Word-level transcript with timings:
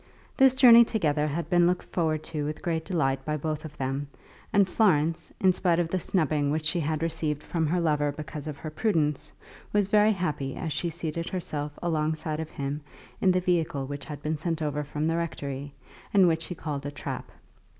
This 0.35 0.55
journey 0.55 0.83
together 0.83 1.27
had 1.27 1.47
been 1.47 1.67
looked 1.67 1.83
forward 1.83 2.23
to 2.23 2.43
with 2.43 2.63
great 2.63 2.85
delight 2.85 3.23
by 3.23 3.37
both 3.37 3.63
of 3.65 3.77
them, 3.77 4.07
and 4.51 4.67
Florence, 4.67 5.31
in 5.39 5.51
spite 5.51 5.77
of 5.77 5.89
the 5.89 5.99
snubbing 5.99 6.49
which 6.49 6.65
she 6.65 6.79
had 6.79 7.03
received 7.03 7.43
from 7.43 7.67
her 7.67 7.79
lover 7.79 8.11
because 8.11 8.47
of 8.47 8.57
her 8.57 8.71
prudence, 8.71 9.31
was 9.71 9.89
very 9.89 10.13
happy 10.13 10.55
as 10.55 10.73
she 10.73 10.89
seated 10.89 11.29
herself 11.29 11.77
alongside 11.83 12.39
of 12.39 12.49
him 12.49 12.81
in 13.21 13.29
the 13.29 13.39
vehicle 13.41 13.85
which 13.85 14.05
had 14.05 14.23
been 14.23 14.37
sent 14.37 14.59
over 14.59 14.83
from 14.83 15.05
the 15.05 15.15
rectory, 15.17 15.71
and 16.15 16.27
which 16.27 16.45
he 16.45 16.55
called 16.55 16.83
a 16.83 16.89
trap. 16.91 17.29